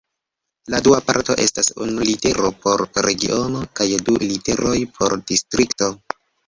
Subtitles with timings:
[0.75, 5.97] La dua parto estas unu litero por regiono kaj du literoj por distrikto.